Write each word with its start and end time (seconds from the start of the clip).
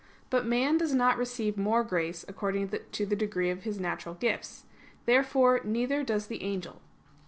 But 0.31 0.47
man 0.47 0.79
does 0.79 0.95
not 0.95 1.19
receive 1.19 1.59
more 1.59 1.83
grace 1.83 2.25
according 2.27 2.69
to 2.69 3.05
the 3.05 3.15
degree 3.15 3.51
of 3.51 3.61
his 3.65 3.79
natural 3.79 4.15
gifts. 4.15 4.65
Therefore 5.05 5.61
neither 5.63 6.03
does 6.03 6.25
the 6.25 6.41
angel. 6.41 6.81